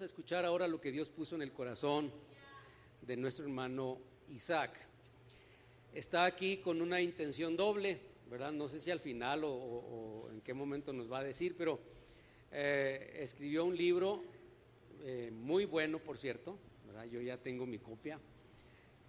[0.00, 2.12] A escuchar ahora lo que Dios puso en el corazón
[3.02, 3.98] de nuestro hermano
[4.32, 4.70] Isaac.
[5.92, 7.98] Está aquí con una intención doble,
[8.30, 8.52] ¿verdad?
[8.52, 11.80] No sé si al final o, en qué momento nos va a decir, pero
[12.52, 14.22] eh, escribió un libro
[15.02, 17.06] eh, muy bueno, por cierto, ¿verdad?
[17.06, 18.20] Yo ya tengo mi copia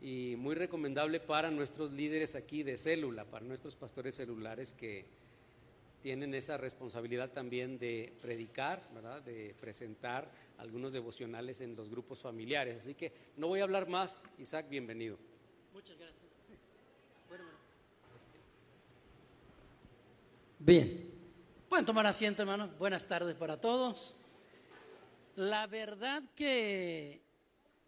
[0.01, 5.05] y muy recomendable para nuestros líderes aquí de célula, para nuestros pastores celulares que
[6.01, 9.21] tienen esa responsabilidad también de predicar, ¿verdad?
[9.21, 12.83] de presentar algunos devocionales en los grupos familiares.
[12.83, 14.23] Así que no voy a hablar más.
[14.37, 15.17] Isaac, bienvenido.
[15.73, 16.25] Muchas gracias.
[18.17, 18.39] Este.
[20.59, 21.11] Bien,
[21.67, 22.69] pueden tomar asiento, hermano.
[22.79, 24.15] Buenas tardes para todos.
[25.35, 27.21] La verdad que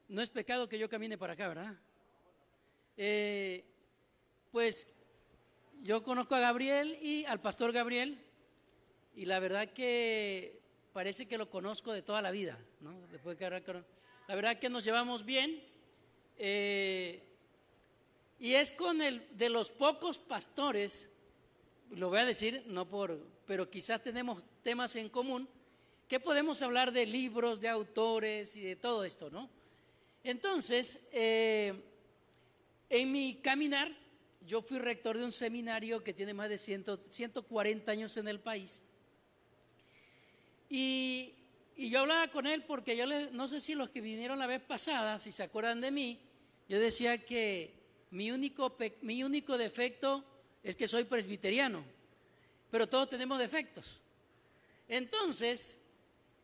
[0.08, 1.76] no es pecado que yo camine para acá, ¿verdad?
[2.98, 3.66] Eh,
[4.52, 5.01] pues
[5.82, 8.20] yo conozco a Gabriel y al pastor Gabriel
[9.16, 10.62] y la verdad que
[10.94, 13.08] parece que lo conozco de toda la vida, ¿no?
[13.12, 15.62] Después que la verdad que nos llevamos bien
[16.38, 17.24] eh,
[18.40, 21.18] y es con el de los pocos pastores,
[21.92, 25.48] lo voy a decir, no por, pero quizás tenemos temas en común
[26.08, 29.50] que podemos hablar de libros, de autores y de todo esto, ¿no?
[30.24, 31.74] Entonces, eh,
[32.90, 34.01] en mi caminar
[34.46, 38.84] yo fui rector de un seminario que tiene más de 140 años en el país.
[40.70, 41.36] Y,
[41.78, 44.62] yo hablaba con él porque yo le, no sé si los que vinieron la vez
[44.62, 46.20] pasada, si se acuerdan de mí,
[46.70, 47.74] yo decía que
[48.12, 50.24] mi único, mi único defecto
[50.64, 51.84] es que soy presbiteriano,
[52.70, 54.00] pero todos tenemos defectos.
[54.88, 55.88] Entonces,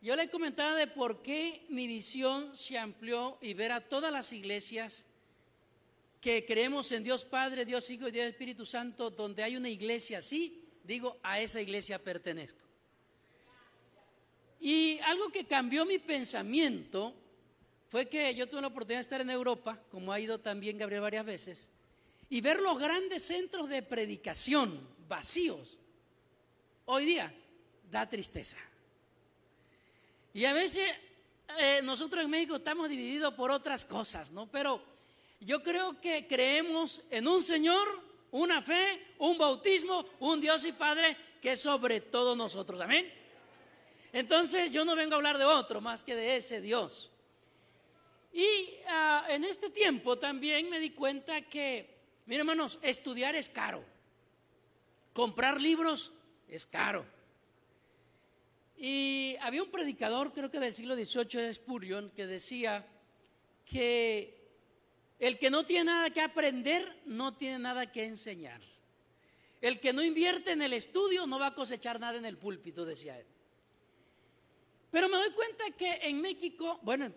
[0.00, 4.32] yo le comentaba de por qué mi visión se amplió y ver a todas las
[4.32, 5.17] iglesias
[6.20, 10.18] que creemos en Dios Padre, Dios Hijo y Dios Espíritu Santo, donde hay una iglesia
[10.18, 12.60] así, digo, a esa iglesia pertenezco.
[14.60, 17.14] Y algo que cambió mi pensamiento
[17.88, 21.02] fue que yo tuve la oportunidad de estar en Europa, como ha ido también Gabriel
[21.02, 21.72] varias veces,
[22.28, 25.78] y ver los grandes centros de predicación vacíos.
[26.86, 27.32] Hoy día
[27.90, 28.58] da tristeza.
[30.34, 30.88] Y a veces
[31.58, 34.50] eh, nosotros en México estamos divididos por otras cosas, ¿no?
[34.50, 34.82] Pero
[35.40, 41.16] yo creo que creemos en un Señor, una fe, un bautismo, un Dios y Padre
[41.40, 42.80] que es sobre todos nosotros.
[42.80, 43.12] Amén.
[44.12, 47.10] Entonces yo no vengo a hablar de otro más que de ese Dios.
[48.32, 48.46] Y
[48.88, 53.84] ah, en este tiempo también me di cuenta que, miren hermanos, estudiar es caro.
[55.12, 56.12] Comprar libros
[56.48, 57.04] es caro.
[58.76, 62.86] Y había un predicador, creo que del siglo XVIII de Spurgeon, que decía
[63.64, 64.37] que
[65.18, 68.60] el que no tiene nada que aprender, no tiene nada que enseñar.
[69.60, 72.84] El que no invierte en el estudio no va a cosechar nada en el púlpito,
[72.84, 73.26] decía él.
[74.90, 77.12] Pero me doy cuenta que en México, bueno,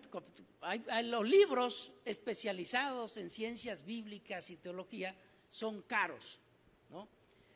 [0.60, 5.14] hay, los libros especializados en ciencias bíblicas y teología
[5.48, 6.38] son caros.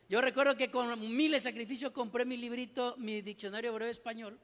[0.09, 4.39] Yo recuerdo que con miles de sacrificios compré mi librito, mi diccionario hebreo español,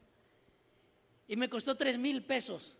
[1.25, 2.77] y me costó tres mil pesos.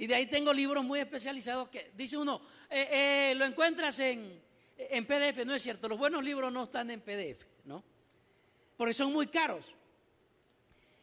[0.00, 2.40] Y de ahí tengo libros muy especializados que dice uno,
[2.70, 4.42] eh, eh, lo encuentras en,
[4.78, 7.84] en PDF, no es cierto, los buenos libros no están en PDF, ¿no?
[8.78, 9.66] Porque son muy caros.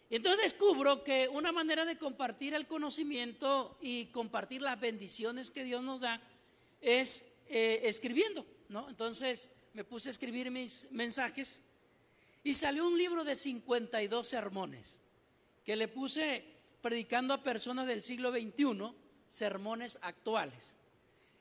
[0.09, 5.64] Y entonces descubro que una manera de compartir el conocimiento y compartir las bendiciones que
[5.64, 6.19] Dios nos da
[6.81, 8.90] es eh, escribiendo, ¿no?
[8.90, 11.62] Entonces me puse a escribir mis mensajes
[12.44, 15.03] y salió un libro de 52 sermones
[15.64, 18.94] que le puse predicando a personas del siglo XXI
[19.28, 20.76] sermones actuales.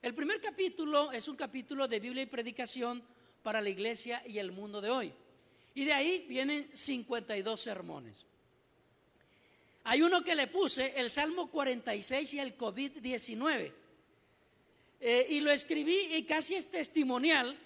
[0.02, 3.02] El primer capítulo es un capítulo de Biblia y predicación
[3.42, 5.12] para la iglesia y el mundo de hoy.
[5.74, 8.24] Y de ahí vienen 52 sermones.
[9.84, 13.72] Hay uno que le puse, el Salmo 46 y el COVID-19.
[14.98, 17.56] Eh, y lo escribí y casi es testimonial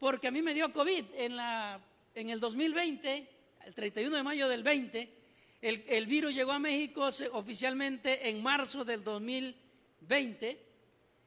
[0.00, 1.80] porque a mí me dio COVID en, la,
[2.14, 3.28] en el 2020,
[3.64, 5.21] el 31 de mayo del 20
[5.62, 10.60] el, virus llegó a México oficialmente en marzo del 2020.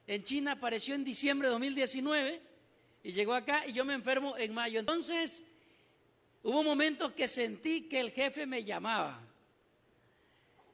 [0.06, 2.42] En China apareció en diciembre de 2019
[3.02, 4.78] y llegó acá y yo me enfermo en mayo.
[4.78, 5.54] Entonces,
[6.42, 9.26] hubo momentos que sentí que el jefe me llamaba.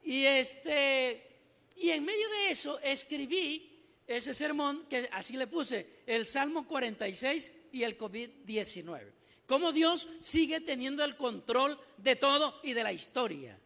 [0.02, 1.28] Y este
[1.76, 7.68] y en medio de eso escribí ese sermón que así le puse, el Salmo 46
[7.70, 13.58] y el COVID-19 cómo Dios sigue teniendo el control de todo y de la historia,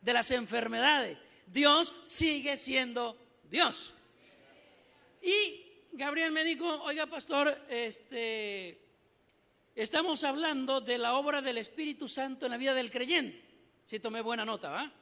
[0.00, 1.18] de las enfermedades.
[1.46, 3.16] Dios sigue siendo
[3.48, 3.92] Dios.
[5.22, 8.78] Y Gabriel me dijo, oiga pastor, este,
[9.74, 13.42] estamos hablando de la obra del Espíritu Santo en la vida del creyente.
[13.84, 14.92] Si tomé buena nota, ¿va?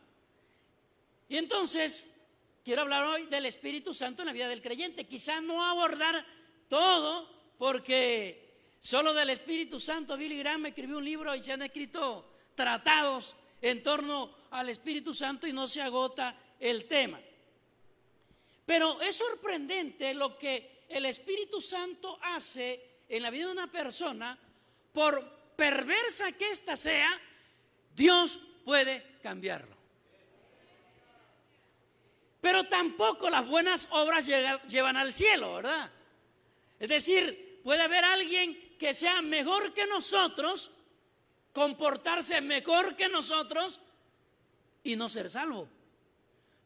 [1.28, 2.26] Y entonces,
[2.62, 5.06] quiero hablar hoy del Espíritu Santo en la vida del creyente.
[5.06, 6.24] Quizá no abordar
[6.68, 7.28] todo,
[7.58, 8.43] porque
[8.84, 13.82] solo del Espíritu Santo, Billy Graham escribió un libro y se han escrito tratados en
[13.82, 17.18] torno al Espíritu Santo y no se agota el tema.
[18.66, 24.38] Pero es sorprendente lo que el Espíritu Santo hace en la vida de una persona,
[24.92, 27.18] por perversa que ésta sea,
[27.96, 29.74] Dios puede cambiarlo.
[32.42, 35.90] Pero tampoco las buenas obras llevan al cielo, ¿verdad?
[36.78, 40.70] Es decir, puede haber alguien que sea mejor que nosotros,
[41.52, 43.80] comportarse mejor que nosotros
[44.82, 45.68] y no ser salvo.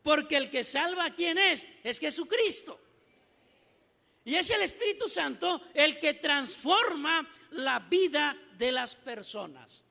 [0.03, 1.69] Porque el que salva, ¿quién es?
[1.85, 2.79] Es Jesucristo.
[4.25, 9.83] Y es el Espíritu Santo el que transforma la vida de las personas.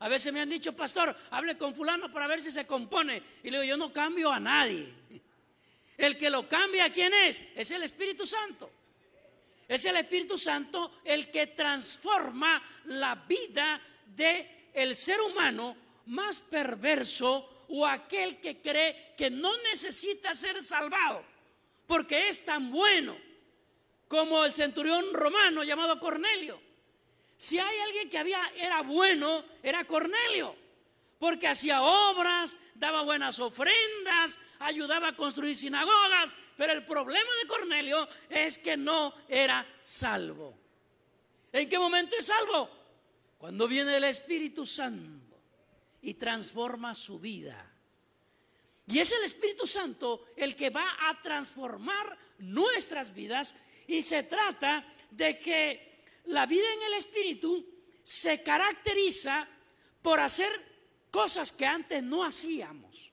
[0.00, 3.22] A veces me han dicho, pastor, hable con fulano para ver si se compone.
[3.42, 4.92] Y le digo, yo no cambio a nadie.
[5.96, 7.42] El que lo cambia, ¿quién es?
[7.54, 8.70] Es el Espíritu Santo.
[9.68, 13.80] Es el Espíritu Santo el que transforma la vida
[14.14, 15.76] de el ser humano
[16.06, 21.24] más perverso o aquel que cree que no necesita ser salvado
[21.86, 23.16] porque es tan bueno
[24.08, 26.60] como el centurión romano llamado Cornelio.
[27.36, 30.56] Si hay alguien que había era bueno, era Cornelio,
[31.18, 38.08] porque hacía obras, daba buenas ofrendas, ayudaba a construir sinagogas, pero el problema de Cornelio
[38.28, 40.58] es que no era salvo.
[41.52, 42.68] ¿En qué momento es salvo?
[43.38, 45.38] Cuando viene el Espíritu Santo
[46.02, 47.72] y transforma su vida.
[48.88, 54.86] Y es el Espíritu Santo el que va a transformar nuestras vidas y se trata
[55.10, 57.66] de que la vida en el Espíritu
[58.02, 59.48] se caracteriza
[60.02, 60.65] por hacer
[61.16, 63.10] cosas que antes no hacíamos.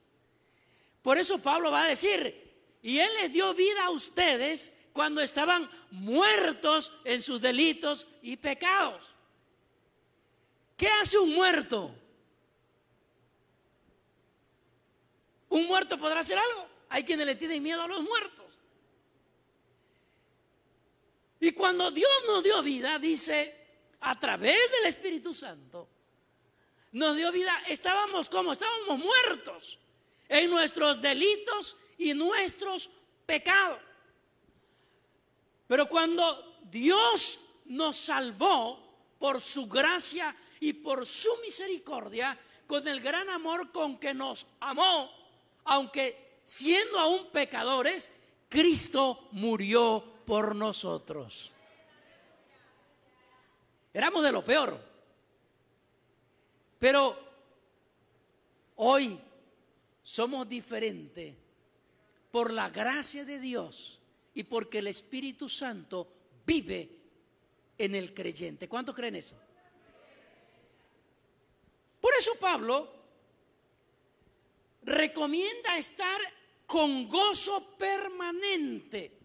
[1.02, 2.20] Por eso Pablo va a decir,
[2.82, 9.10] y Él les dio vida a ustedes cuando estaban muertos en sus delitos y pecados.
[10.76, 11.96] ¿Qué hace un muerto?
[15.48, 16.68] ¿Un muerto podrá hacer algo?
[16.90, 18.60] Hay quienes le tienen miedo a los muertos.
[21.40, 25.93] Y cuando Dios nos dio vida, dice, a través del Espíritu Santo,
[26.94, 29.80] nos dio vida, estábamos como, estábamos muertos
[30.30, 32.90] en nuestros delitos y nuestros
[33.26, 33.80] pecados.
[35.68, 38.80] Pero cuando Dios nos salvó
[39.18, 45.12] por su gracia y por su misericordia, con el gran amor con que nos amó,
[45.66, 48.10] aunque siendo aún pecadores,
[48.50, 51.52] Cristo murió por nosotros.
[53.94, 54.93] Éramos de lo peor.
[56.84, 57.18] Pero
[58.76, 59.18] hoy
[60.04, 61.34] somos diferentes
[62.30, 64.02] por la gracia de Dios
[64.34, 66.06] y porque el Espíritu Santo
[66.46, 66.90] vive
[67.78, 68.68] en el creyente.
[68.68, 69.40] ¿Cuántos creen eso?
[72.02, 72.94] Por eso Pablo
[74.82, 76.20] recomienda estar
[76.66, 79.20] con gozo permanente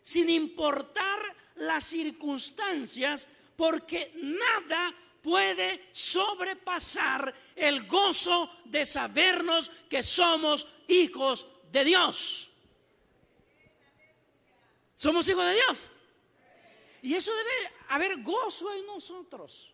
[0.00, 1.18] sin importar
[1.56, 12.50] las circunstancias, porque nada puede sobrepasar el gozo de sabernos que somos hijos de Dios.
[14.96, 15.88] Somos hijos de Dios.
[17.02, 19.72] Y eso debe haber gozo en nosotros.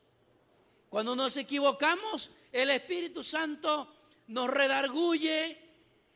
[0.89, 3.93] Cuando nos equivocamos, el Espíritu Santo
[4.29, 5.61] nos redarguye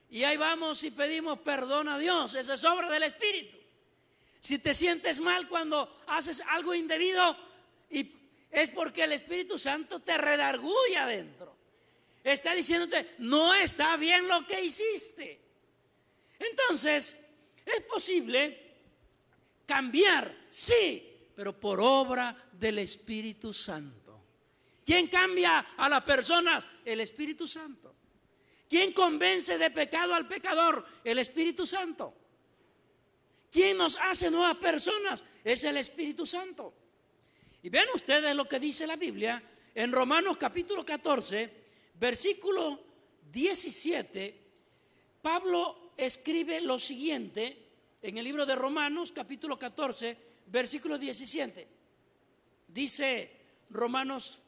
[0.08, 2.34] y ahí vamos y pedimos perdón a Dios.
[2.34, 3.58] Esa es obra del Espíritu.
[4.40, 7.36] Si te sientes mal cuando haces algo indebido,
[7.90, 8.04] y
[8.50, 11.56] es porque el Espíritu Santo te redarguye adentro.
[12.22, 15.40] Está diciéndote, no está bien lo que hiciste.
[16.38, 18.70] Entonces, es posible
[19.66, 24.20] cambiar, sí, pero por obra del Espíritu Santo.
[24.84, 26.66] ¿Quién cambia a las personas?
[26.84, 27.94] El Espíritu Santo.
[28.68, 30.86] ¿Quién convence de pecado al pecador?
[31.04, 32.14] El Espíritu Santo.
[33.50, 35.24] ¿Quién nos hace nuevas personas?
[35.42, 36.72] Es el Espíritu Santo.
[37.62, 39.42] Y vean ustedes lo que dice la Biblia
[39.74, 41.50] en Romanos capítulo 14,
[41.94, 42.80] versículo
[43.30, 44.34] 17.
[45.20, 47.56] Pablo escribe lo siguiente
[48.00, 51.68] en el libro de Romanos capítulo 14, versículo 17.
[52.68, 53.36] Dice
[53.70, 54.40] Romanos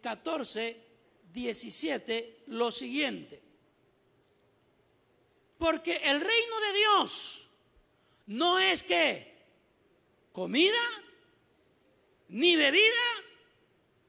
[0.00, 0.82] 14, eh,
[1.32, 3.42] 17 lo siguiente.
[5.58, 7.50] Porque el reino de Dios
[8.26, 9.34] no es que
[10.32, 10.76] comida
[12.28, 13.24] ni bebida,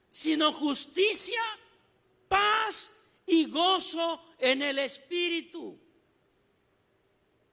[0.10, 1.42] sino justicia,
[2.28, 5.78] paz y gozo en el Espíritu.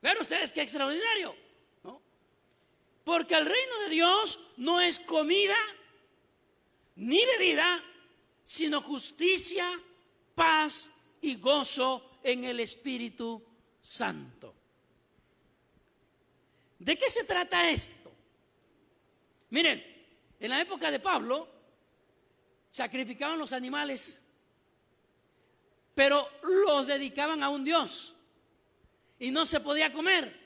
[0.00, 1.34] Vean ustedes qué extraordinario,
[1.82, 2.00] ¿no?
[3.04, 5.56] Porque el reino de Dios no es comida
[6.96, 7.82] ni bebida,
[8.44, 9.66] sino justicia,
[10.34, 13.42] paz y gozo en el Espíritu
[13.80, 14.54] Santo.
[16.78, 18.12] ¿De qué se trata esto?
[19.50, 19.93] Miren,
[20.44, 21.48] en la época de Pablo
[22.68, 24.30] sacrificaban los animales,
[25.94, 28.14] pero los dedicaban a un Dios
[29.18, 30.38] y no se podía comer.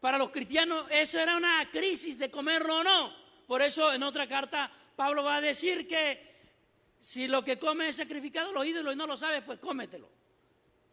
[0.00, 3.14] Para los cristianos eso era una crisis de comerlo o no.
[3.46, 6.28] Por eso en otra carta Pablo va a decir que
[6.98, 10.08] si lo que comes es sacrificado los ídolos y no lo sabes, pues cómetelo.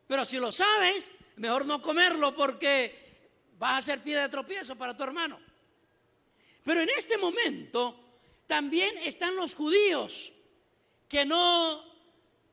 [0.05, 4.93] Pero si lo sabes, mejor no comerlo porque vas a ser piedra de tropiezo para
[4.93, 5.46] tu hermano.
[6.67, 7.97] Pero en este momento
[8.45, 10.33] también están los judíos
[11.07, 11.81] que no,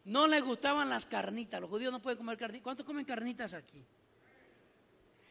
[0.04, 1.60] no les gustaban las carnitas.
[1.60, 2.62] Los judíos no pueden comer carnitas.
[2.62, 3.84] ¿Cuántos comen carnitas aquí?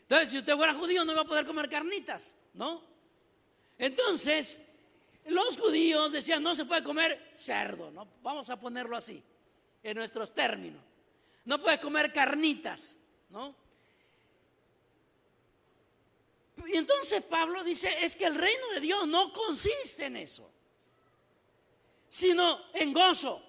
[0.01, 2.83] Entonces, si usted fuera judío, no iba a poder comer carnitas, ¿no?
[3.77, 4.73] Entonces,
[5.27, 8.05] los judíos decían, no se puede comer cerdo, ¿no?
[8.21, 9.23] Vamos a ponerlo así,
[9.81, 10.81] en nuestros términos.
[11.45, 12.97] No puede comer carnitas,
[13.29, 13.55] ¿no?
[16.67, 20.50] Y entonces Pablo dice, es que el reino de Dios no consiste en eso,
[22.10, 23.43] sino en gozo.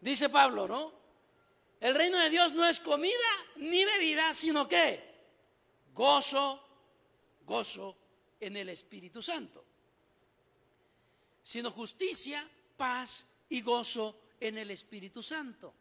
[0.00, 0.92] Dice Pablo, ¿no?
[1.80, 3.12] El reino de Dios no es comida
[3.56, 5.02] ni bebida, sino que
[5.92, 6.60] gozo,
[7.44, 7.96] gozo
[8.40, 9.64] en el Espíritu Santo.
[11.42, 15.74] Sino justicia, paz y gozo en el Espíritu Santo.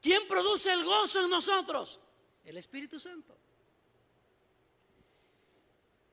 [0.00, 2.00] ¿Quién produce el gozo en nosotros?
[2.44, 3.36] El Espíritu Santo.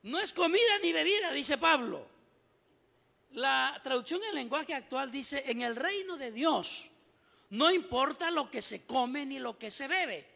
[0.04, 2.08] No es comida ni bebida, dice Pablo.
[3.32, 6.92] La traducción en lenguaje actual dice, en el reino de Dios
[7.52, 10.28] no importa lo que se come ni lo que se bebe.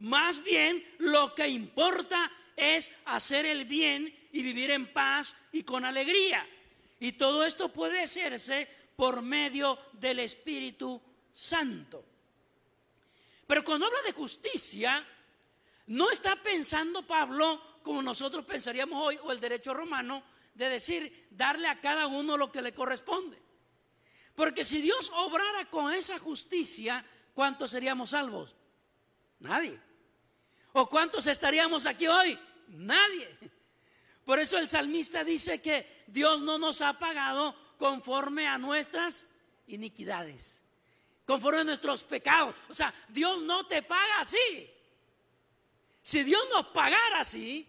[0.00, 5.84] Más bien lo que importa es hacer el bien y vivir en paz y con
[5.84, 6.46] alegría.
[7.00, 8.66] Y todo esto puede hacerse
[8.96, 11.00] por medio del Espíritu
[11.32, 12.04] Santo.
[13.46, 15.06] Pero cuando habla de justicia,
[15.88, 20.24] no está pensando Pablo como nosotros pensaríamos hoy, o el derecho romano,
[20.54, 23.40] de decir, darle a cada uno lo que le corresponde.
[24.34, 28.56] Porque si Dios obrara con esa justicia, ¿cuántos seríamos salvos?
[29.38, 29.78] Nadie.
[30.72, 32.38] ¿O cuántos estaríamos aquí hoy?
[32.68, 33.28] Nadie.
[34.24, 39.34] Por eso el salmista dice que Dios no nos ha pagado conforme a nuestras
[39.66, 40.64] iniquidades,
[41.26, 42.54] conforme a nuestros pecados.
[42.70, 44.70] O sea, Dios no te paga así.
[46.00, 47.66] Si Dios nos pagara así,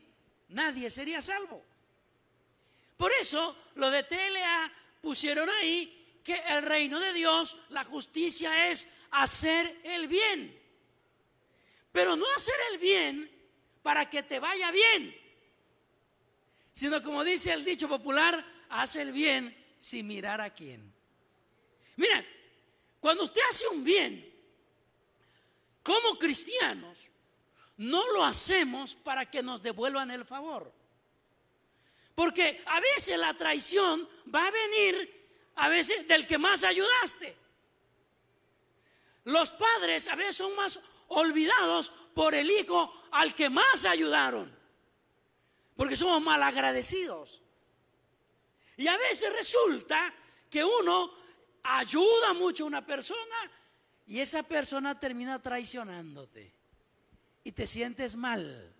[0.50, 1.64] nadie sería salvo.
[2.98, 4.72] Por eso lo de TLA
[5.02, 10.60] pusieron ahí que el reino de Dios, la justicia es hacer el bien.
[11.92, 13.32] Pero no hacer el bien
[13.84, 15.16] para que te vaya bien,
[16.72, 20.92] sino como dice el dicho popular, hace el bien sin mirar a quién.
[21.96, 22.25] Mira,
[23.00, 24.34] cuando usted hace un bien,
[25.84, 27.10] como cristianos,
[27.77, 30.72] no lo hacemos para que nos devuelvan el favor.
[32.13, 37.36] Porque a veces la traición va a venir a veces del que más ayudaste.
[39.25, 40.79] Los padres a veces son más
[41.10, 44.53] olvidados por el hijo al que más ayudaron.
[45.75, 47.41] Porque somos mal agradecidos.
[48.77, 50.13] Y a veces resulta
[50.50, 51.12] que uno
[51.63, 53.51] ayuda mucho a una persona
[54.08, 56.54] y esa persona termina traicionándote
[57.46, 58.74] y te sientes mal.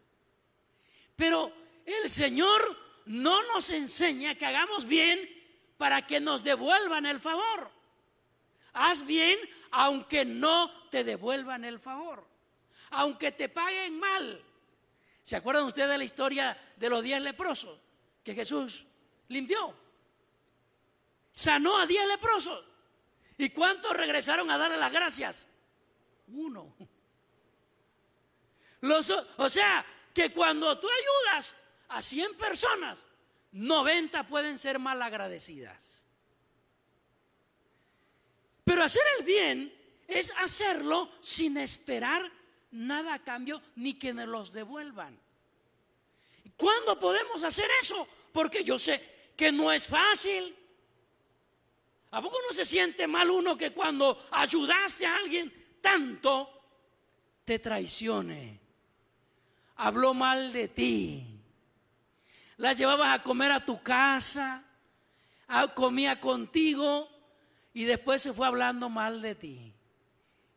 [1.16, 1.54] Pero
[1.86, 5.30] el Señor no nos enseña que hagamos bien
[5.78, 7.72] para que nos devuelvan el favor.
[8.74, 9.38] Haz bien
[9.72, 12.28] aunque no te devuelvan el favor,
[12.90, 14.44] aunque te paguen mal.
[15.22, 17.80] ¿Se acuerdan ustedes de la historia de los diez leprosos
[18.24, 18.84] que Jesús
[19.28, 19.76] limpió?
[21.32, 22.66] Sanó a diez leprosos.
[23.38, 25.50] ¿Y cuántos regresaron a darle las gracias?
[26.30, 26.74] Uno
[29.38, 33.08] o sea, que cuando tú ayudas a 100 personas,
[33.52, 36.06] 90 pueden ser mal agradecidas.
[38.64, 39.74] Pero hacer el bien
[40.08, 42.30] es hacerlo sin esperar
[42.72, 45.18] nada a cambio ni que nos los devuelvan.
[46.58, 48.08] ¿Cuándo podemos hacer eso?
[48.32, 50.56] Porque yo sé que no es fácil.
[52.12, 56.50] ¿A poco no se siente mal uno que cuando ayudaste a alguien tanto
[57.44, 58.65] te traicione?
[59.76, 61.28] Habló mal de ti.
[62.58, 64.64] La llevabas a comer a tu casa,
[65.74, 67.10] comía contigo
[67.74, 69.72] y después se fue hablando mal de ti.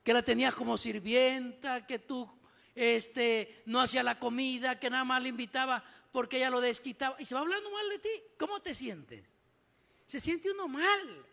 [0.04, 2.26] que la tenías como sirvienta, que tú
[2.74, 7.16] este, no hacía la comida, que nada más le invitaba porque ella lo desquitaba.
[7.18, 8.08] Y se va hablando mal de ti.
[8.38, 9.30] ¿Cómo te sientes?
[10.06, 11.26] Se siente uno mal.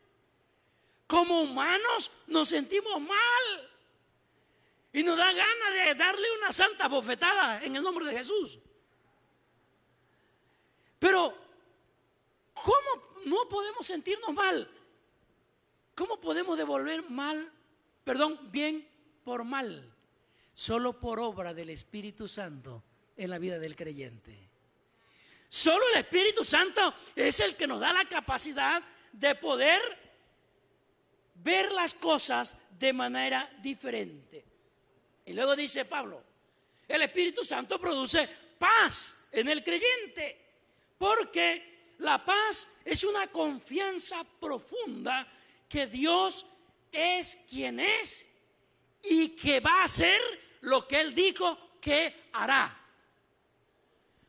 [1.08, 3.70] Como humanos nos sentimos mal.
[4.96, 8.58] Y nos da ganas de darle una santa bofetada en el nombre de Jesús.
[10.98, 11.38] Pero,
[12.54, 14.72] ¿cómo no podemos sentirnos mal?
[15.96, 17.52] ¿Cómo podemos devolver mal,
[18.06, 18.88] perdón, bien
[19.26, 19.94] por mal?
[20.54, 22.82] Solo por obra del Espíritu Santo
[23.18, 24.50] en la vida del creyente.
[25.50, 29.82] Solo el Espíritu Santo es el que nos da la capacidad de poder
[31.44, 34.55] ver las cosas de manera diferente.
[35.26, 36.22] Y luego dice Pablo,
[36.88, 38.28] el Espíritu Santo produce
[38.60, 40.40] paz en el creyente,
[40.98, 45.28] porque la paz es una confianza profunda
[45.68, 46.46] que Dios
[46.92, 48.38] es quien es
[49.04, 50.20] y que va a hacer
[50.62, 52.82] lo que Él dijo que hará.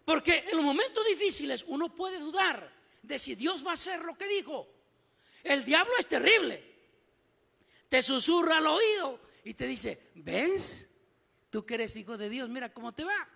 [0.04, 2.72] Porque en los momentos difíciles uno puede dudar
[3.02, 4.66] de si Dios va a hacer lo que dijo.
[5.42, 6.62] El diablo es terrible.
[7.88, 10.92] Te susurra al oído y te dice, ¿ves?
[11.50, 13.28] Tú que eres hijo de Dios, mira cómo te va.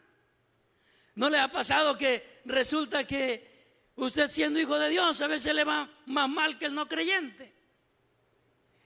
[1.15, 5.63] ¿No le ha pasado que resulta que usted siendo hijo de Dios a veces le
[5.63, 7.55] va más mal que el no creyente?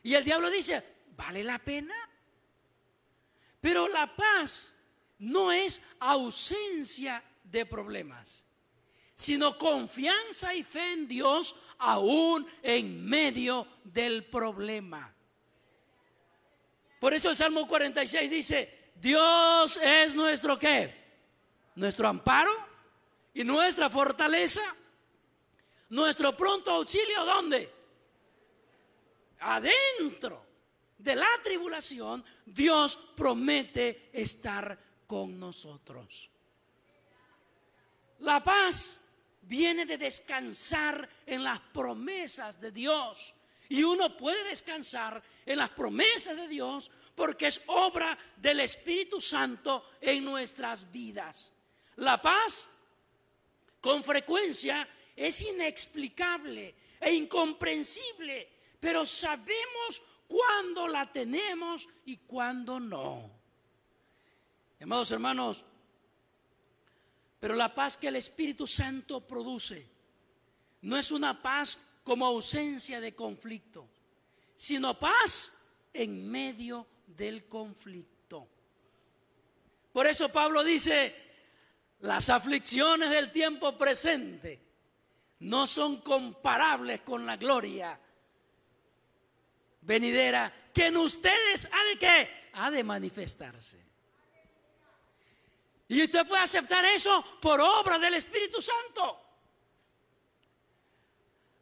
[0.02, 0.84] Y el diablo dice,
[1.16, 1.94] ¿vale la pena?
[3.58, 4.90] Pero la paz
[5.20, 8.44] no es ausencia de problemas,
[9.14, 15.13] sino confianza y fe en Dios aún en medio del problema.
[17.04, 21.04] Por eso el Salmo 46 dice, Dios es nuestro qué?
[21.74, 22.50] Nuestro amparo
[23.34, 24.62] y nuestra fortaleza.
[25.90, 27.70] Nuestro pronto auxilio, ¿dónde?
[29.40, 30.46] Adentro
[30.96, 36.30] de la tribulación, Dios promete estar con nosotros.
[38.20, 39.10] La paz
[39.42, 43.34] viene de descansar en las promesas de Dios.
[43.74, 49.90] Y uno puede descansar en las promesas de Dios porque es obra del Espíritu Santo
[50.00, 51.52] en nuestras vidas.
[51.96, 52.76] La paz
[53.80, 63.28] con frecuencia es inexplicable e incomprensible, pero sabemos cuándo la tenemos y cuándo no.
[64.80, 65.64] Amados hermanos,
[67.40, 69.84] pero la paz que el Espíritu Santo produce
[70.82, 73.88] no es una paz como ausencia de conflicto,
[74.54, 78.48] sino paz en medio del conflicto.
[79.92, 81.14] Por eso Pablo dice,
[82.00, 84.60] las aflicciones del tiempo presente
[85.40, 87.98] no son comparables con la gloria
[89.80, 92.50] venidera que en ustedes ha de qué?
[92.54, 93.84] Ha de manifestarse.
[95.88, 99.23] Y usted puede aceptar eso por obra del Espíritu Santo.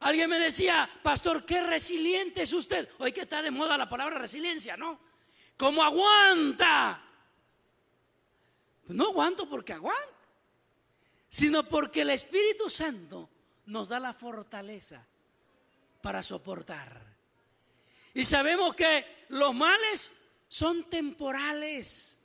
[0.03, 2.89] Alguien me decía, pastor, qué resiliente es usted.
[2.99, 4.99] Hoy que está de moda la palabra resiliencia, ¿no?
[5.55, 7.01] ¿Cómo aguanta?
[8.85, 10.13] Pues no aguanto porque aguanto,
[11.29, 13.29] sino porque el Espíritu Santo
[13.67, 15.07] nos da la fortaleza
[16.01, 17.01] para soportar.
[18.13, 22.19] Y sabemos que los males son temporales.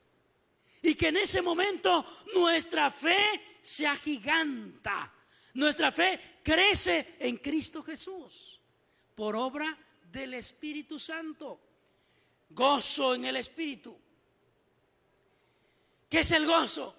[0.83, 5.13] Y que en ese momento nuestra fe se agiganta.
[5.55, 8.61] Nuestra fe crece en Cristo Jesús
[9.15, 9.77] por obra
[10.11, 11.61] del Espíritu Santo.
[12.51, 13.97] Gozo en el Espíritu.
[16.09, 16.95] ¿Qué es el gozo?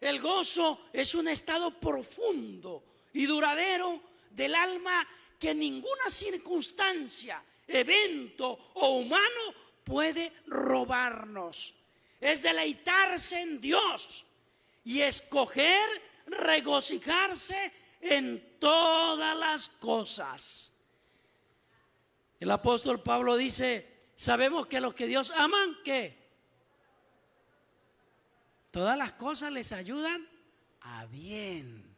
[0.00, 5.06] El gozo es un estado profundo y duradero del alma
[5.38, 11.82] que ninguna circunstancia, evento o humano puede robarnos
[12.22, 14.24] es deleitarse en Dios
[14.84, 15.84] y escoger
[16.32, 20.76] regocijarse en todas las cosas.
[22.40, 26.20] El apóstol Pablo dice, sabemos que los que Dios aman, ¿qué?
[28.72, 30.28] Todas las cosas les ayudan
[30.80, 31.96] a bien.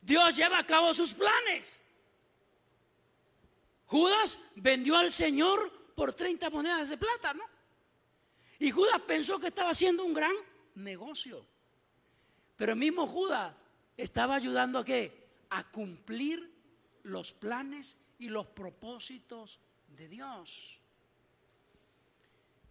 [0.00, 1.82] Dios lleva a cabo sus planes.
[3.86, 7.44] Judas vendió al Señor por 30 monedas de plata, ¿no?
[8.58, 10.34] Y Judas pensó que estaba haciendo un gran
[10.74, 11.44] negocio.
[12.56, 15.28] Pero el mismo Judas estaba ayudando a qué?
[15.50, 16.52] A cumplir
[17.02, 20.80] los planes y los propósitos de Dios.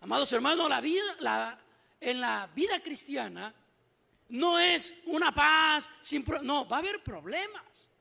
[0.02, 1.60] Amados hermanos, la vida,
[2.00, 3.54] en la vida cristiana
[4.30, 7.92] no es una paz sin no, va a haber problemas.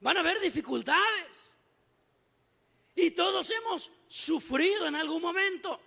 [0.00, 1.56] Van a haber dificultades.
[2.94, 5.80] Y todos hemos sufrido en algún momento.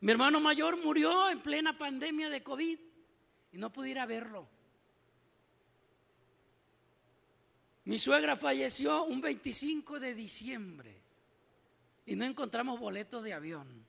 [0.00, 2.78] Mi hermano mayor murió en plena pandemia de COVID
[3.52, 4.48] y no pudiera verlo.
[7.84, 11.00] Mi suegra falleció un 25 de diciembre
[12.06, 13.86] y no encontramos boleto de avión.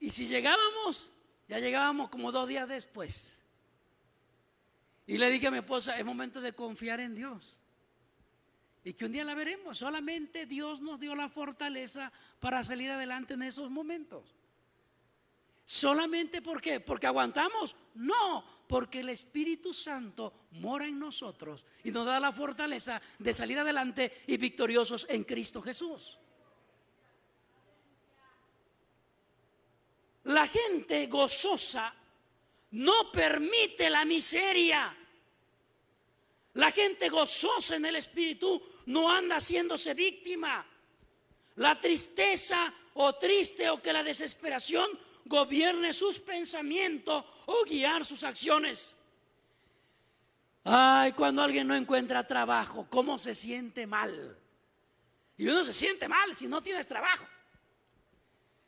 [0.00, 1.12] Y si llegábamos,
[1.48, 3.42] ya llegábamos como dos días después.
[5.06, 7.62] Y le dije a mi esposa, es momento de confiar en Dios.
[8.84, 9.78] Y que un día la veremos.
[9.78, 14.35] Solamente Dios nos dio la fortaleza para salir adelante en esos momentos.
[15.66, 16.78] ¿Solamente por qué?
[16.78, 17.74] ¿Porque aguantamos?
[17.96, 23.58] No, porque el Espíritu Santo mora en nosotros y nos da la fortaleza de salir
[23.58, 26.18] adelante y victoriosos en Cristo Jesús.
[30.22, 31.92] La gente gozosa
[32.70, 34.96] no permite la miseria.
[36.54, 40.64] La gente gozosa en el Espíritu no anda haciéndose víctima.
[41.56, 44.88] La tristeza o triste o que la desesperación
[45.26, 48.96] gobierne sus pensamientos o guiar sus acciones.
[50.64, 54.36] Ay, cuando alguien no encuentra trabajo, ¿cómo se siente mal?
[55.36, 57.26] Y uno se siente mal si no tienes trabajo.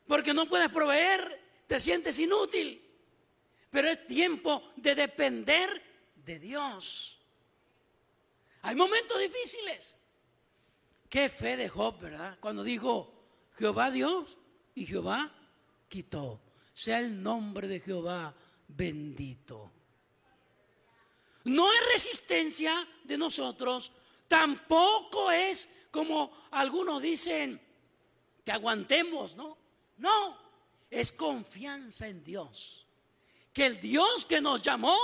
[0.06, 2.84] Porque no puedes proveer, te sientes inútil.
[3.70, 5.82] Pero es tiempo de depender
[6.14, 7.20] de Dios.
[8.62, 9.98] Hay momentos difíciles.
[11.08, 12.38] Qué fe de Job, ¿verdad?
[12.40, 13.12] Cuando dijo,
[13.56, 14.38] Jehová Dios
[14.74, 15.32] y Jehová
[15.88, 16.40] quitó.
[16.78, 18.32] Sea el nombre de Jehová
[18.68, 19.68] bendito.
[21.42, 23.90] No hay resistencia de nosotros,
[24.28, 27.60] tampoco es como algunos dicen
[28.44, 29.58] que aguantemos, ¿no?
[29.96, 30.38] No,
[30.88, 32.86] es confianza en Dios.
[33.52, 34.96] Que el Dios que nos llamó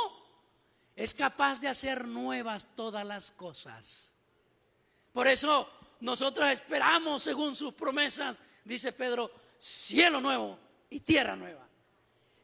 [0.94, 4.14] es capaz de hacer nuevas todas las cosas.
[5.12, 10.63] Por eso nosotros esperamos, según sus promesas, dice Pedro, cielo nuevo
[10.94, 11.66] y tierra nueva.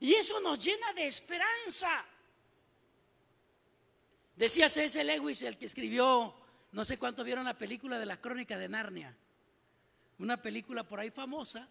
[0.00, 2.04] Y eso nos llena de esperanza.
[4.34, 5.04] Decía C.S.
[5.04, 6.34] Lewis, el que escribió,
[6.72, 9.16] no sé cuánto vieron la película de la crónica de Narnia,
[10.18, 11.68] una película por ahí famosa,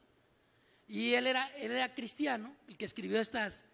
[0.88, 3.66] y él era, él era cristiano, el que escribió estas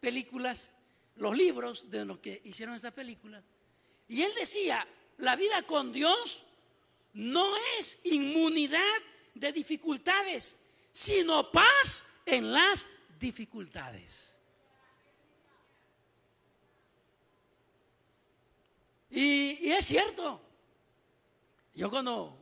[0.00, 0.76] películas,
[1.16, 3.42] los libros de los que hicieron esta película.
[4.08, 4.86] Y él decía,
[5.18, 6.46] la vida con Dios
[7.12, 8.80] no es inmunidad
[9.34, 10.65] de dificultades,
[10.96, 12.88] sino paz en las
[13.20, 14.40] dificultades.
[19.10, 20.40] Y, es cierto,
[21.74, 22.38] yo cuando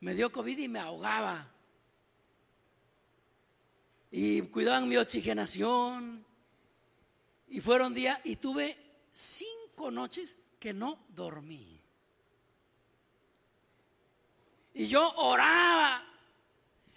[0.00, 1.48] me dio COVID y me ahogaba,
[4.10, 6.26] y cuidaban mi oxigenación,
[7.46, 8.76] y fueron días, y tuve
[9.12, 11.80] cinco noches que no dormí.
[14.74, 16.07] Y yo oraba,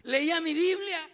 [0.03, 1.09] leía mi Biblia.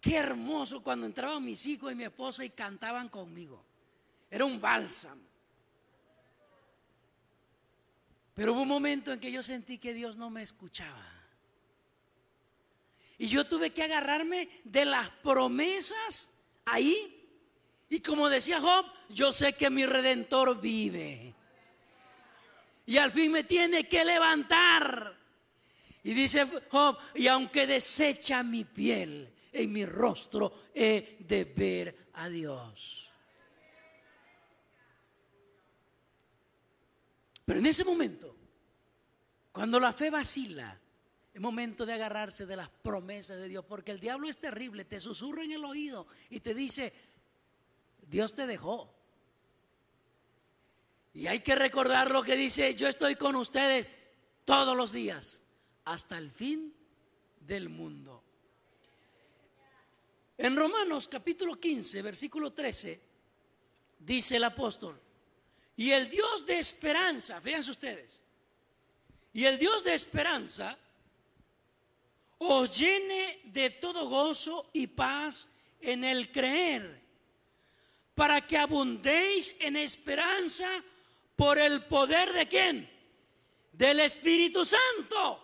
[0.00, 3.64] Qué hermoso cuando entraban mis hijos y mi esposa y cantaban conmigo.
[4.30, 5.22] Era un bálsamo.
[8.34, 11.06] Pero hubo un momento en que yo sentí que Dios no me escuchaba.
[13.16, 17.20] Y yo tuve que agarrarme de las promesas ahí.
[17.88, 21.32] Y como decía Job, yo sé que mi redentor vive.
[22.86, 25.16] Y al fin me tiene que levantar.
[26.04, 32.28] Y dice Job, y aunque desecha mi piel, en mi rostro he de ver a
[32.28, 33.10] Dios.
[37.44, 38.36] Pero en ese momento,
[39.52, 40.78] cuando la fe vacila,
[41.32, 45.00] es momento de agarrarse de las promesas de Dios, porque el diablo es terrible, te
[45.00, 46.92] susurra en el oído y te dice,
[48.06, 48.94] Dios te dejó.
[51.12, 53.90] Y hay que recordar lo que dice, yo estoy con ustedes
[54.44, 55.43] todos los días,
[55.84, 56.74] hasta el fin
[57.40, 58.22] del mundo.
[60.36, 63.00] En Romanos capítulo 15, versículo 13,
[64.00, 65.00] dice el apóstol,
[65.76, 68.24] y el Dios de esperanza, fíjense ustedes,
[69.32, 70.78] y el Dios de esperanza
[72.38, 77.00] os llene de todo gozo y paz en el creer,
[78.14, 80.68] para que abundéis en esperanza
[81.36, 82.90] por el poder de quién?
[83.72, 85.43] Del Espíritu Santo.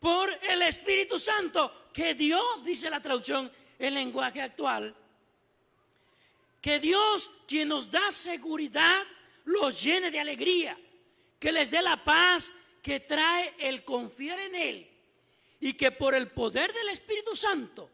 [0.00, 4.96] Por el Espíritu Santo, que Dios, dice la traducción en lenguaje actual,
[6.60, 9.06] que Dios, quien nos da seguridad,
[9.44, 10.76] los llene de alegría,
[11.38, 14.90] que les dé la paz que trae el confiar en Él
[15.60, 17.90] y que por el poder del Espíritu Santo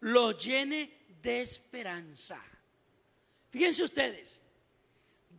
[0.00, 2.40] los llene de esperanza.
[3.50, 4.42] Fíjense ustedes,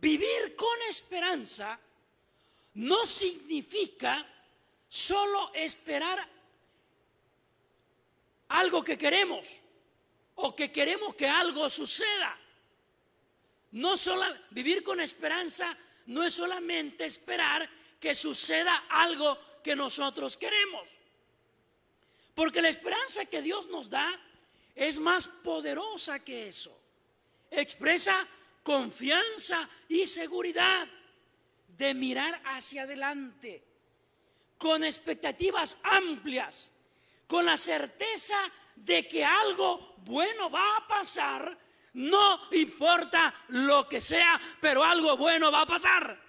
[0.00, 1.80] vivir con esperanza
[2.74, 4.26] no significa
[4.90, 6.28] solo esperar
[8.48, 9.60] algo que queremos
[10.34, 12.36] o que queremos que algo suceda.
[13.72, 15.76] No solo vivir con esperanza
[16.06, 20.88] no es solamente esperar que suceda algo que nosotros queremos.
[22.34, 24.08] Porque la esperanza que Dios nos da
[24.74, 26.76] es más poderosa que eso.
[27.50, 28.26] Expresa
[28.64, 30.88] confianza y seguridad
[31.76, 33.62] de mirar hacia adelante,
[34.60, 36.70] con expectativas amplias,
[37.26, 38.36] con la certeza
[38.76, 41.58] de que algo bueno va a pasar,
[41.94, 46.20] no importa lo que sea, pero algo bueno va a pasar.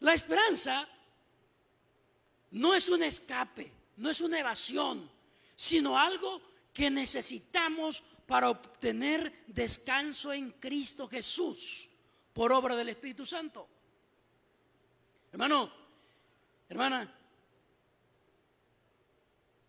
[0.00, 0.86] La esperanza
[2.50, 5.08] no es un escape, no es una evasión,
[5.54, 6.42] sino algo
[6.74, 11.87] que necesitamos para obtener descanso en Cristo Jesús
[12.38, 13.68] por obra del Espíritu Santo.
[15.32, 15.72] Hermano,
[16.68, 17.12] hermana,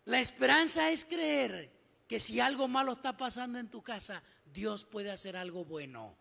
[0.04, 1.68] la esperanza es creer
[2.06, 6.16] que si algo malo está pasando en tu casa, Dios puede hacer algo bueno.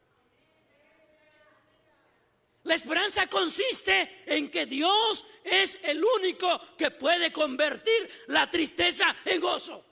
[2.63, 9.39] La esperanza consiste en que Dios es el único que puede convertir la tristeza en
[9.39, 9.85] gozo.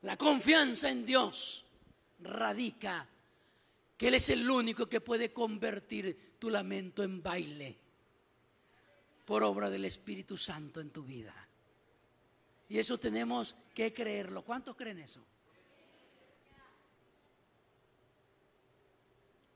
[0.00, 1.66] La confianza en Dios
[2.18, 3.10] radica
[3.96, 7.78] que Él es el único que puede convertir tu lamento en baile
[9.24, 11.34] por obra del Espíritu Santo en tu vida.
[12.68, 14.44] Y eso tenemos que creerlo.
[14.44, 15.24] ¿Cuántos creen eso?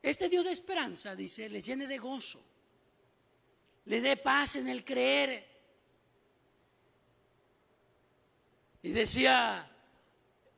[0.03, 2.43] Este Dios de esperanza, dice, le llene de gozo,
[3.85, 5.47] le dé paz en el creer.
[8.83, 9.71] Y decía,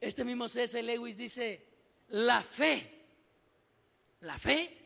[0.00, 0.80] este mismo C.S.
[0.80, 1.66] Lewis dice,
[2.10, 2.91] la fe,
[4.22, 4.78] la fe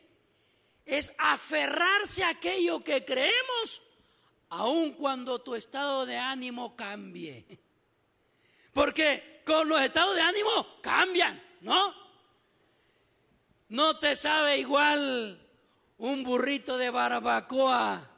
[0.85, 3.81] es aferrarse a aquello que creemos,
[4.49, 7.59] aun cuando tu estado de ánimo cambie.
[8.73, 11.93] Porque con los estados de ánimo cambian, ¿no?
[13.69, 15.39] No te sabe igual
[15.97, 18.09] un burrito de barbacoa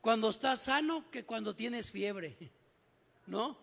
[0.00, 2.36] cuando estás sano que cuando tienes fiebre.
[3.26, 3.58] ¿No?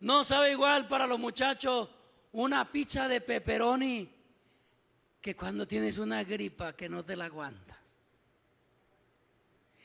[0.00, 1.88] No sabe igual para los muchachos
[2.32, 4.19] una pizza de pepperoni
[5.20, 7.78] que cuando tienes una gripa que no te la aguantas.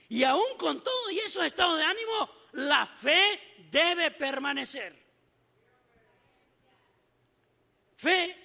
[0.08, 4.96] Y aún con todo y esos estados de ánimo, la fe debe permanecer.
[7.96, 8.38] Fe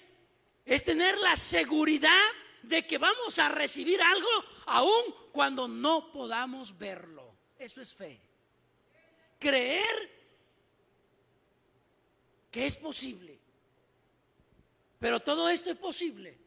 [0.65, 2.27] es tener la seguridad
[2.63, 4.29] de que vamos a recibir algo
[4.65, 7.35] aun cuando no podamos verlo.
[7.57, 8.19] Eso es fe.
[9.39, 10.09] Creer
[12.49, 13.39] que es posible.
[14.99, 16.40] Pero todo esto es posible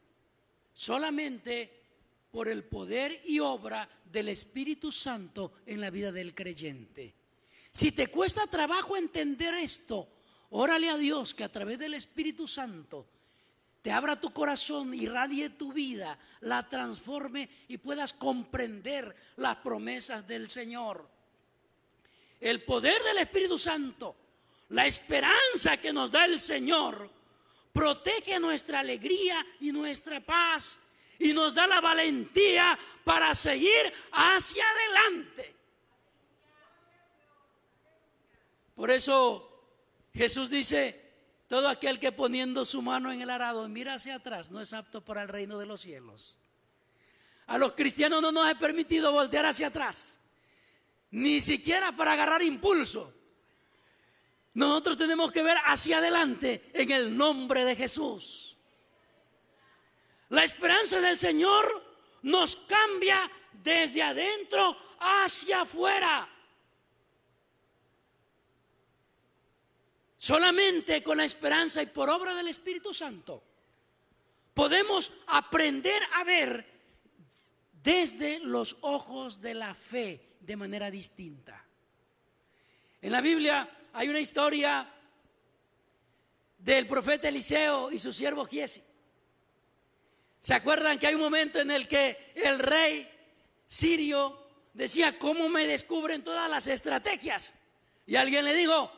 [0.75, 1.83] solamente
[2.31, 7.15] por el poder y obra del Espíritu Santo en la vida del creyente.
[7.71, 10.09] Si te cuesta trabajo entender esto,
[10.51, 13.07] órale a Dios que a través del Espíritu Santo
[13.83, 20.49] te abra tu corazón, irradie tu vida, la transforme y puedas comprender las promesas del
[20.49, 21.07] Señor.
[22.41, 24.17] El poder del Espíritu Santo,
[24.71, 27.11] la esperanza que nos da el Señor,
[27.75, 30.87] protege nuestra alegría y nuestra paz
[31.19, 35.55] y nos da la valentía para seguir hacia adelante.
[38.77, 39.67] Por eso
[40.15, 41.01] Jesús dice,
[41.49, 45.05] todo aquel que poniendo su mano en el arado mira hacia atrás no es apto
[45.05, 46.39] para el reino de los cielos.
[47.47, 50.31] A los cristianos no nos ha permitido voltear hacia atrás,
[51.11, 53.13] ni siquiera para agarrar impulso.
[54.55, 58.57] Nosotros tenemos que ver hacia adelante en el nombre de Jesús.
[60.29, 61.85] La esperanza del Señor
[62.23, 66.29] nos cambia desde adentro hacia afuera.
[70.17, 73.43] Solamente con la esperanza y por obra del Espíritu Santo
[74.55, 76.73] podemos aprender a ver
[77.83, 81.63] desde los ojos de la fe de manera distinta.
[83.03, 84.91] En la Biblia hay una historia
[86.59, 88.83] del profeta Eliseo y su siervo Giesi.
[90.41, 93.09] ¿Se acuerdan que hay un momento en el que el rey
[93.67, 97.55] sirio decía, ¿cómo me descubren todas las estrategias?
[98.07, 98.91] Y alguien le dijo,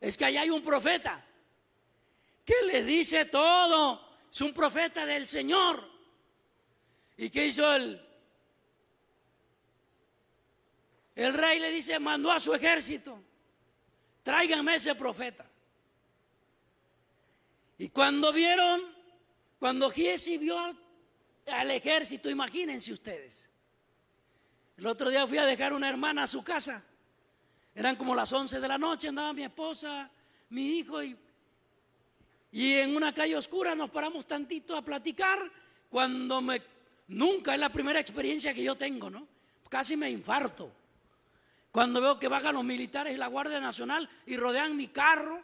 [0.00, 1.24] es que allá hay un profeta
[2.44, 4.08] que le dice todo.
[4.32, 5.86] Es un profeta del Señor.
[7.18, 8.04] ¿Y qué hizo él?
[11.14, 13.22] El rey le dice, mandó a su ejército,
[14.22, 15.44] tráiganme ese profeta.
[17.78, 18.80] Y cuando vieron,
[19.58, 20.56] cuando Giesi vio
[21.46, 23.50] al ejército, imagínense ustedes.
[24.76, 26.84] El otro día fui a dejar una hermana a su casa.
[27.74, 30.10] Eran como las 11 de la noche, andaba mi esposa,
[30.50, 31.16] mi hijo y,
[32.52, 35.38] y en una calle oscura nos paramos tantito a platicar
[35.88, 36.62] cuando me
[37.08, 39.26] nunca es la primera experiencia que yo tengo, ¿no?
[39.68, 40.70] Casi me infarto.
[41.72, 45.42] Cuando veo que bajan los militares y la Guardia Nacional y rodean mi carro,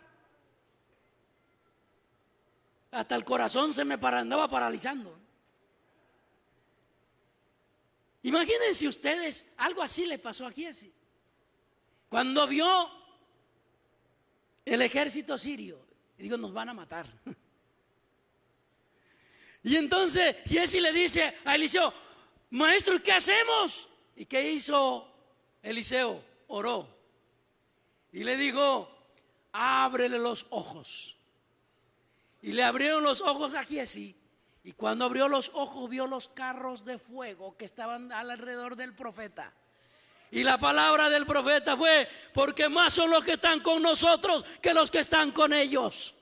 [2.91, 5.19] hasta el corazón se me andaba paralizando.
[8.23, 10.93] Imagínense ustedes, algo así le pasó a Giesi.
[12.11, 12.91] Cuando vio
[14.67, 15.81] el ejército sirio,
[16.19, 17.07] digo, nos van a matar.
[19.63, 21.93] Y entonces Giesi le dice a Eliseo,
[22.51, 23.89] maestro, ¿qué hacemos?
[24.15, 25.18] ¿Y qué hizo
[25.63, 26.23] Eliseo?
[26.49, 26.89] Oró.
[28.13, 28.91] Y le dijo,
[29.53, 31.17] ábrele los ojos.
[32.43, 34.17] Y le abrieron los ojos a Giesi.
[34.65, 39.53] Y cuando abrió los ojos vio los carros de fuego que estaban alrededor del profeta.
[40.31, 44.75] Y la palabra del profeta fue, porque más son los que están con nosotros que
[44.75, 46.15] los que están con ellos.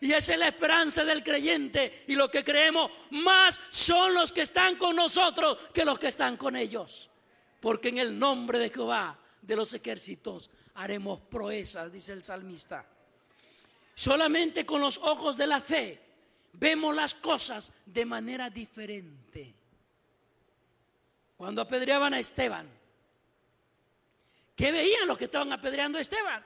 [0.00, 2.04] Y esa es la esperanza del creyente.
[2.06, 6.36] Y lo que creemos, más son los que están con nosotros que los que están
[6.36, 7.10] con ellos.
[7.60, 12.86] Porque en el nombre de Jehová de los ejércitos haremos proezas, dice el salmista.
[13.94, 16.00] Solamente con los ojos de la fe
[16.52, 19.54] vemos las cosas de manera diferente.
[21.36, 22.68] Cuando apedreaban a Esteban,
[24.54, 26.44] ¿qué veían los que estaban apedreando a Esteban?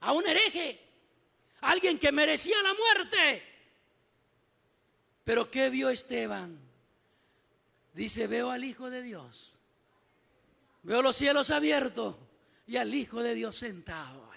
[0.00, 0.80] A un hereje,
[1.60, 3.42] alguien que merecía la muerte.
[5.24, 6.58] Pero ¿qué vio Esteban?
[7.92, 9.59] Dice, veo al Hijo de Dios.
[10.82, 12.16] Veo los cielos abiertos
[12.66, 14.30] y al Hijo de Dios sentado.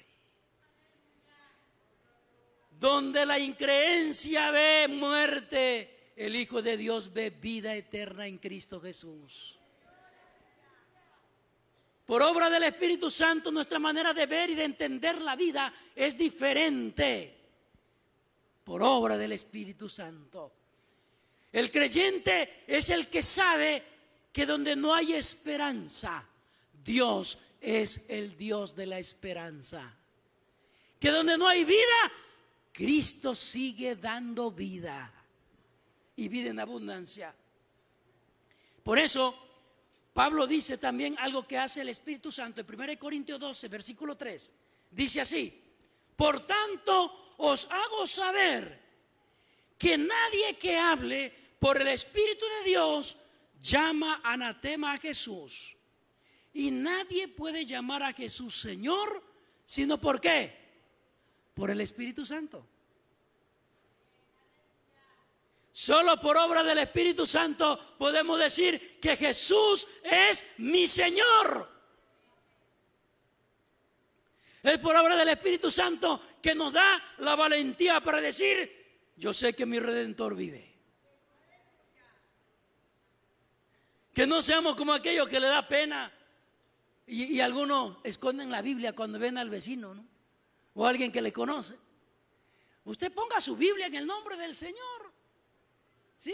[2.83, 9.57] Donde la increencia ve muerte, el Hijo de Dios ve vida eterna en Cristo Jesús.
[12.05, 16.17] Por obra del Espíritu Santo, nuestra manera de ver y de entender la vida es
[16.17, 17.37] diferente.
[18.65, 20.51] Por obra del Espíritu Santo.
[21.53, 23.81] El creyente es el que sabe
[24.33, 26.27] que donde no hay esperanza,
[26.83, 29.95] Dios es el Dios de la esperanza.
[30.99, 32.11] Que donde no hay vida,
[32.71, 35.11] Cristo sigue dando vida
[36.15, 37.33] y vida en abundancia.
[38.83, 39.37] Por eso,
[40.13, 44.53] Pablo dice también algo que hace el Espíritu Santo en 1 Corintios 12, versículo 3.
[44.91, 45.61] Dice así,
[46.15, 48.81] por tanto os hago saber
[49.77, 53.17] que nadie que hable por el Espíritu de Dios
[53.59, 55.77] llama anatema a Jesús.
[56.53, 59.23] Y nadie puede llamar a Jesús Señor,
[59.65, 60.55] sino por qué?
[61.53, 62.67] Por el Espíritu Santo.
[65.71, 71.67] Solo por obra del Espíritu Santo podemos decir que Jesús es mi Señor.
[74.61, 79.53] Es por obra del Espíritu Santo que nos da la valentía para decir, yo sé
[79.53, 80.71] que mi redentor vive.
[84.13, 86.13] Que no seamos como aquellos que le da pena
[87.05, 90.05] y, algunos esconden la Biblia cuando ven al vecino, ¿no?
[90.75, 91.75] O alguien que le conoce.
[92.85, 95.13] Usted ponga su Biblia en el nombre del Señor.
[96.17, 96.33] ¿Sí?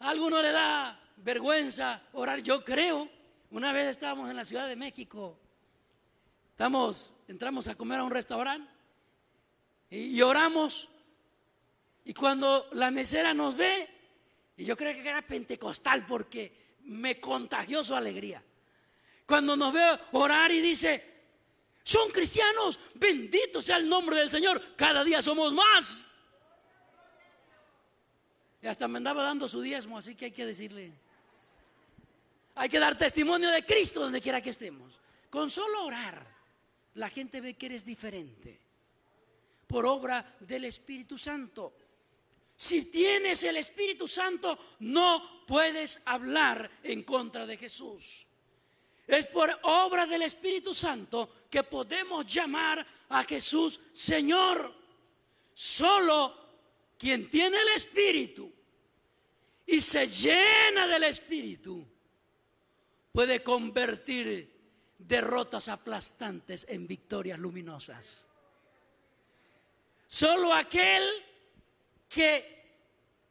[0.00, 2.42] A alguno le da vergüenza orar.
[2.42, 3.08] Yo creo,
[3.50, 5.38] una vez estábamos en la Ciudad de México,
[6.50, 8.70] estamos, entramos a comer a un restaurante
[9.90, 10.88] y, oramos.
[12.04, 13.88] Y cuando la mesera nos ve,
[14.56, 18.42] y yo creo que era pentecostal porque me contagió su alegría.
[19.26, 21.16] Cuando nos ve orar y dice,
[21.82, 26.12] son cristianos, bendito sea el nombre del Señor, cada día somos más.
[28.62, 30.92] Y hasta me andaba dando su diezmo, así que hay que decirle.
[32.54, 34.98] Hay que dar testimonio de Cristo donde quiera que estemos.
[35.28, 36.26] Con solo orar,
[36.94, 38.58] la gente ve que eres diferente.
[39.66, 41.76] Por obra del Espíritu Santo.
[42.56, 48.26] Si tienes el Espíritu Santo, no puedes hablar en contra de Jesús.
[49.06, 54.74] Es por obra del Espíritu Santo que podemos llamar a Jesús Señor.
[55.54, 56.46] Solo
[56.98, 58.52] quien tiene el Espíritu
[59.66, 61.86] y se llena del Espíritu
[63.12, 64.54] puede convertir
[64.98, 68.26] derrotas aplastantes en victorias luminosas.
[70.06, 71.08] Solo aquel
[72.08, 72.56] que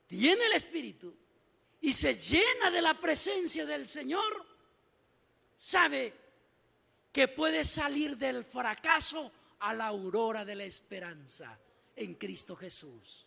[0.07, 1.15] tiene el Espíritu
[1.81, 4.54] y se llena de la presencia del Señor
[5.65, 6.13] sabe
[7.11, 11.57] que puede salir del fracaso a la aurora de la esperanza
[11.95, 13.25] en Cristo Jesús.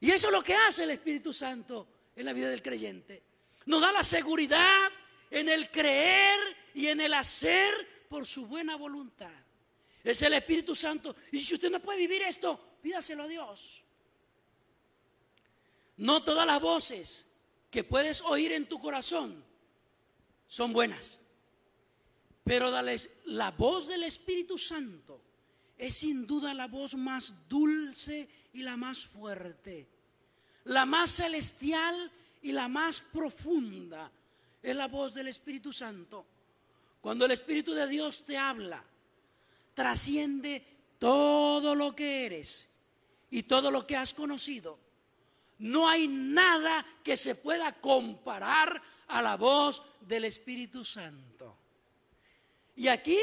[0.00, 1.86] Y eso es lo que hace el Espíritu Santo
[2.16, 3.22] en la vida del creyente.
[3.66, 4.90] Nos da la seguridad
[5.30, 6.40] en el creer
[6.74, 7.72] y en el hacer
[8.08, 9.30] por su buena voluntad.
[10.02, 11.14] Es el Espíritu Santo.
[11.30, 13.84] Y si usted no puede vivir esto, pídaselo a Dios.
[15.98, 17.36] No todas las voces
[17.70, 19.51] que puedes oír en tu corazón
[20.52, 21.18] son buenas.
[22.44, 22.70] Pero
[23.24, 25.18] la voz del Espíritu Santo
[25.78, 29.88] es sin duda la voz más dulce y la más fuerte,
[30.64, 34.12] la más celestial y la más profunda.
[34.62, 36.26] Es la voz del Espíritu Santo.
[37.00, 38.84] Cuando el Espíritu de Dios te habla,
[39.72, 40.62] trasciende
[40.98, 42.74] todo lo que eres
[43.30, 44.78] y todo lo que has conocido.
[45.62, 51.56] No hay nada que se pueda comparar a la voz del Espíritu Santo.
[52.74, 53.20] Y aquí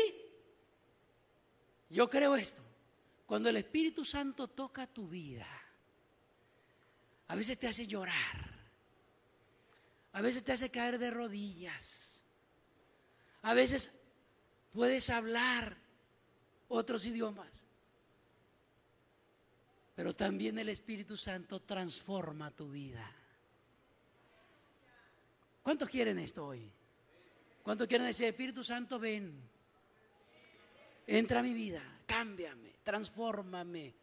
[1.90, 2.62] yo creo esto.
[3.26, 5.50] Cuando el Espíritu Santo toca tu vida,
[7.28, 8.58] a veces te hace llorar.
[10.14, 12.24] A veces te hace caer de rodillas.
[13.42, 14.08] A veces
[14.72, 15.76] puedes hablar
[16.70, 17.69] otros idiomas.
[20.00, 23.06] Pero también el Espíritu Santo transforma tu vida.
[25.62, 26.72] ¿Cuántos quieren esto hoy?
[27.62, 29.30] ¿Cuántos quieren decir, Espíritu Santo, ven?
[31.06, 33.94] Entra a mi vida, cámbiame, transfórmame.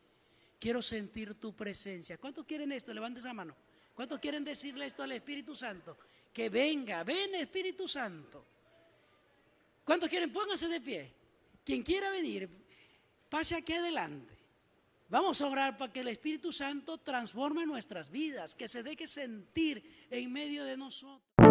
[0.58, 2.18] Quiero sentir tu presencia.
[2.18, 2.92] ¿Cuántos quieren esto?
[2.92, 3.56] Levante esa mano.
[3.94, 5.96] ¿Cuántos quieren decirle esto al Espíritu Santo?
[6.30, 8.44] Que venga, ven Espíritu Santo.
[9.82, 10.30] ¿Cuántos quieren?
[10.30, 11.10] Pónganse de pie.
[11.64, 12.50] Quien quiera venir,
[13.30, 14.35] pase aquí adelante.
[15.08, 19.84] Vamos a orar para que el Espíritu Santo transforme nuestras vidas, que se deje sentir
[20.10, 21.45] en medio de nosotros.